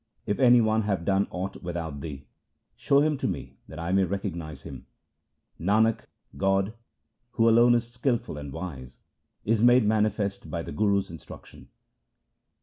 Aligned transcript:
If 0.25 0.39
any 0.39 0.61
one 0.61 0.81
have 0.81 1.05
done 1.05 1.27
aught 1.29 1.61
without 1.61 2.01
Thee, 2.01 2.25
show 2.75 3.01
him 3.01 3.19
to 3.19 3.27
me 3.27 3.59
that 3.67 3.77
I 3.77 3.91
may 3.91 4.03
recognize 4.03 4.63
him. 4.63 4.87
Nanak, 5.59 6.07
God, 6.37 6.73
who 7.33 7.47
alone 7.47 7.75
is 7.75 7.87
skilful 7.87 8.35
and 8.39 8.51
wise, 8.51 9.01
is 9.45 9.61
made 9.61 9.85
manifest 9.85 10.49
by 10.49 10.63
the 10.63 10.71
Guru's 10.71 11.11
instruction. 11.11 11.69